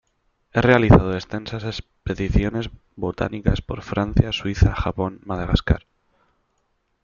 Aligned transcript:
Ha 0.51 0.61
realizado 0.61 1.13
extensas 1.13 1.63
expediciones 1.63 2.71
botánicas 2.95 3.61
por 3.61 3.83
Francia, 3.83 4.31
Suiza, 4.31 4.73
Japón, 4.73 5.19
Madagascar. 5.25 5.85